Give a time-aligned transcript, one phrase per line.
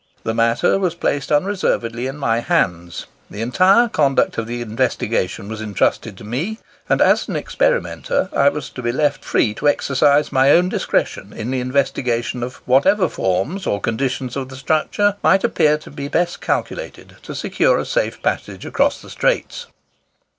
[0.23, 5.61] The matter was placed unreservedly in my hands; the entire conduct of the investigation was
[5.61, 6.57] entrusted to me;
[6.89, 11.31] and, as an experimenter, I was to be left free to exercise my own discretion
[11.33, 16.07] in the investigation of whatever forms or conditions of the structure might appear to me
[16.07, 19.67] best calculated to secure a safe passage across the Straits."